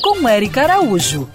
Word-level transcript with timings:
com 0.00 0.28
Eric 0.28 0.60
Araújo. 0.60 1.28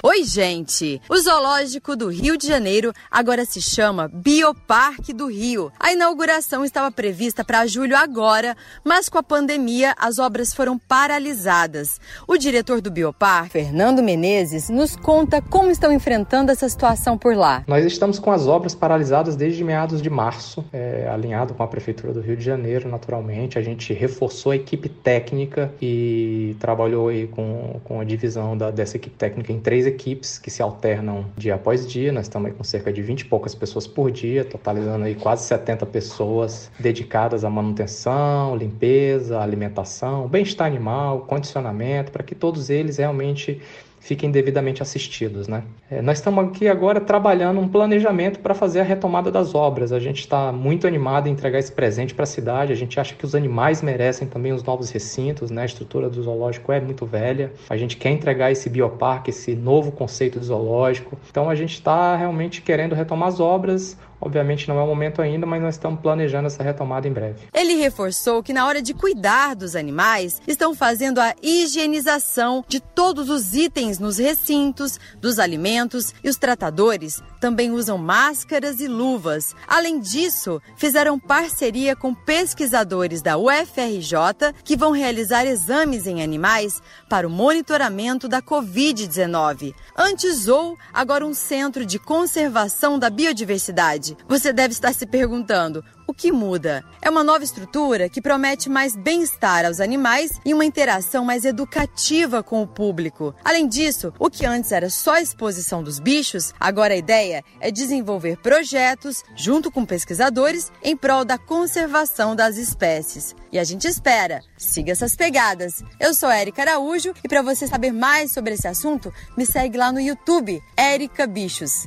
Oi, 0.00 0.22
gente! 0.22 1.02
O 1.08 1.16
Zoológico 1.16 1.96
do 1.96 2.06
Rio 2.08 2.38
de 2.38 2.46
Janeiro 2.46 2.92
agora 3.10 3.44
se 3.44 3.60
chama 3.60 4.06
Bioparque 4.06 5.12
do 5.12 5.26
Rio. 5.26 5.72
A 5.76 5.92
inauguração 5.92 6.64
estava 6.64 6.88
prevista 6.92 7.44
para 7.44 7.66
julho 7.66 7.96
agora, 7.96 8.56
mas 8.84 9.08
com 9.08 9.18
a 9.18 9.24
pandemia 9.24 9.96
as 9.98 10.20
obras 10.20 10.54
foram 10.54 10.78
paralisadas. 10.78 12.00
O 12.28 12.38
diretor 12.38 12.80
do 12.80 12.92
Bioparque, 12.92 13.50
Fernando 13.50 14.00
Menezes, 14.00 14.68
nos 14.68 14.94
conta 14.94 15.42
como 15.42 15.72
estão 15.72 15.92
enfrentando 15.92 16.52
essa 16.52 16.68
situação 16.68 17.18
por 17.18 17.34
lá. 17.34 17.64
Nós 17.66 17.84
estamos 17.84 18.20
com 18.20 18.30
as 18.30 18.46
obras 18.46 18.76
paralisadas 18.76 19.34
desde 19.34 19.64
meados 19.64 20.00
de 20.00 20.08
março, 20.08 20.64
é, 20.72 21.08
alinhado 21.12 21.54
com 21.54 21.62
a 21.64 21.66
Prefeitura 21.66 22.12
do 22.12 22.20
Rio 22.20 22.36
de 22.36 22.44
Janeiro, 22.44 22.88
naturalmente. 22.88 23.58
A 23.58 23.62
gente 23.62 23.92
reforçou 23.92 24.52
a 24.52 24.56
equipe 24.56 24.88
técnica 24.88 25.72
e 25.82 26.54
trabalhou 26.60 27.08
aí 27.08 27.26
com, 27.26 27.80
com 27.82 27.98
a 27.98 28.04
divisão 28.04 28.56
da, 28.56 28.70
dessa 28.70 28.96
equipe 28.96 29.16
técnica 29.16 29.52
em 29.52 29.58
três 29.58 29.87
equipes 29.88 30.38
que 30.38 30.50
se 30.50 30.62
alternam 30.62 31.26
dia 31.36 31.54
após 31.54 31.86
dia. 31.86 32.12
Nós 32.12 32.26
estamos 32.26 32.52
com 32.52 32.62
cerca 32.62 32.92
de 32.92 33.02
20 33.02 33.20
e 33.20 33.24
poucas 33.24 33.54
pessoas 33.54 33.86
por 33.86 34.10
dia, 34.10 34.44
totalizando 34.44 35.04
aí 35.04 35.14
quase 35.14 35.44
70 35.44 35.86
pessoas 35.86 36.70
dedicadas 36.78 37.44
à 37.44 37.50
manutenção, 37.50 38.56
limpeza, 38.56 39.40
alimentação, 39.40 40.28
bem-estar 40.28 40.66
animal, 40.66 41.20
condicionamento, 41.20 42.12
para 42.12 42.22
que 42.22 42.34
todos 42.34 42.70
eles 42.70 42.98
realmente 42.98 43.60
fiquem 44.00 44.30
devidamente 44.30 44.82
assistidos. 44.82 45.48
Né? 45.48 45.62
É, 45.90 46.00
nós 46.02 46.18
estamos 46.18 46.44
aqui 46.44 46.68
agora 46.68 47.00
trabalhando 47.00 47.60
um 47.60 47.68
planejamento 47.68 48.40
para 48.40 48.54
fazer 48.54 48.80
a 48.80 48.82
retomada 48.82 49.30
das 49.30 49.54
obras. 49.54 49.92
A 49.92 49.98
gente 49.98 50.20
está 50.20 50.52
muito 50.52 50.86
animado 50.86 51.28
em 51.28 51.32
entregar 51.32 51.58
esse 51.58 51.72
presente 51.72 52.14
para 52.14 52.24
a 52.24 52.26
cidade. 52.26 52.72
A 52.72 52.76
gente 52.76 52.98
acha 52.98 53.14
que 53.14 53.24
os 53.24 53.34
animais 53.34 53.82
merecem 53.82 54.28
também 54.28 54.52
os 54.52 54.62
novos 54.62 54.90
recintos. 54.90 55.50
Né? 55.50 55.62
A 55.62 55.66
estrutura 55.66 56.08
do 56.08 56.22
zoológico 56.22 56.72
é 56.72 56.80
muito 56.80 57.04
velha. 57.06 57.52
A 57.68 57.76
gente 57.76 57.96
quer 57.96 58.10
entregar 58.10 58.50
esse 58.50 58.68
bioparque, 58.68 59.30
esse 59.30 59.54
novo 59.54 59.92
conceito 59.92 60.38
de 60.38 60.46
zoológico. 60.46 61.18
Então 61.30 61.48
a 61.50 61.54
gente 61.54 61.74
está 61.74 62.16
realmente 62.16 62.62
querendo 62.62 62.94
retomar 62.94 63.28
as 63.28 63.40
obras. 63.40 63.96
Obviamente 64.20 64.68
não 64.68 64.78
é 64.78 64.82
o 64.82 64.86
momento 64.86 65.22
ainda, 65.22 65.46
mas 65.46 65.62
nós 65.62 65.74
estamos 65.74 66.00
planejando 66.00 66.46
essa 66.46 66.62
retomada 66.62 67.06
em 67.06 67.12
breve. 67.12 67.46
Ele 67.52 67.74
reforçou 67.74 68.42
que 68.42 68.52
na 68.52 68.66
hora 68.66 68.82
de 68.82 68.94
cuidar 68.94 69.54
dos 69.54 69.76
animais, 69.76 70.40
estão 70.46 70.74
fazendo 70.74 71.20
a 71.20 71.34
higienização 71.42 72.64
de 72.66 72.80
todos 72.80 73.30
os 73.30 73.54
itens 73.54 73.98
nos 73.98 74.18
recintos, 74.18 74.98
dos 75.20 75.38
alimentos 75.38 76.14
e 76.22 76.28
os 76.28 76.36
tratadores 76.36 77.22
também 77.40 77.70
usam 77.70 77.96
máscaras 77.96 78.80
e 78.80 78.88
luvas. 78.88 79.54
Além 79.66 80.00
disso, 80.00 80.60
fizeram 80.76 81.18
parceria 81.18 81.94
com 81.94 82.14
pesquisadores 82.14 83.22
da 83.22 83.38
UFRJ 83.38 84.52
que 84.64 84.76
vão 84.76 84.90
realizar 84.90 85.46
exames 85.46 86.06
em 86.06 86.22
animais 86.22 86.82
para 87.08 87.26
o 87.26 87.30
monitoramento 87.30 88.28
da 88.28 88.42
Covid-19. 88.42 89.74
Antes 89.96 90.48
ou 90.48 90.76
agora 90.92 91.24
um 91.24 91.34
centro 91.34 91.86
de 91.86 91.98
conservação 91.98 92.98
da 92.98 93.10
biodiversidade. 93.10 94.07
Você 94.28 94.52
deve 94.52 94.72
estar 94.72 94.92
se 94.92 95.06
perguntando: 95.06 95.84
o 96.06 96.14
que 96.14 96.32
muda? 96.32 96.82
É 97.02 97.10
uma 97.10 97.22
nova 97.22 97.44
estrutura 97.44 98.08
que 98.08 98.22
promete 98.22 98.70
mais 98.70 98.96
bem-estar 98.96 99.66
aos 99.66 99.78
animais 99.78 100.40
e 100.42 100.54
uma 100.54 100.64
interação 100.64 101.24
mais 101.24 101.44
educativa 101.44 102.42
com 102.42 102.62
o 102.62 102.66
público. 102.66 103.34
Além 103.44 103.68
disso, 103.68 104.12
o 104.18 104.30
que 104.30 104.46
antes 104.46 104.72
era 104.72 104.88
só 104.88 105.16
a 105.16 105.20
exposição 105.20 105.82
dos 105.82 105.98
bichos, 105.98 106.54
agora 106.58 106.94
a 106.94 106.96
ideia 106.96 107.44
é 107.60 107.70
desenvolver 107.70 108.38
projetos, 108.38 109.22
junto 109.36 109.70
com 109.70 109.84
pesquisadores, 109.84 110.72
em 110.82 110.96
prol 110.96 111.26
da 111.26 111.36
conservação 111.36 112.34
das 112.34 112.56
espécies. 112.56 113.36
E 113.52 113.58
a 113.58 113.64
gente 113.64 113.86
espera. 113.86 114.40
Siga 114.56 114.92
essas 114.92 115.14
pegadas. 115.14 115.82
Eu 116.00 116.14
sou 116.14 116.30
Érica 116.30 116.62
Araújo 116.62 117.12
e 117.22 117.28
para 117.28 117.42
você 117.42 117.66
saber 117.66 117.92
mais 117.92 118.32
sobre 118.32 118.54
esse 118.54 118.66
assunto, 118.66 119.12
me 119.36 119.44
segue 119.44 119.76
lá 119.76 119.92
no 119.92 120.00
YouTube, 120.00 120.62
Érica 120.76 121.26
Bichos. 121.26 121.86